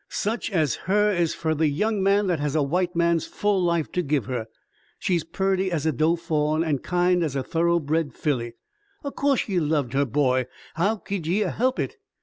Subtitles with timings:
[0.09, 3.91] "Such as her is fer the young man that has a white man's full life
[3.91, 4.47] to give her.
[4.97, 8.53] She's purty as a doe fawn an' kind as a thoroughbred filly.
[9.05, 10.47] In course ye loved her, boy.
[10.73, 11.97] How could ye a help hit?